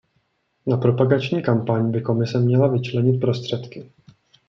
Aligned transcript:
Na 0.67 0.77
propagační 0.77 1.43
kampaň 1.43 1.91
by 1.91 2.01
Komise 2.01 2.39
měla 2.39 2.67
vyčlenit 2.67 3.17
prostředky. 3.21 3.91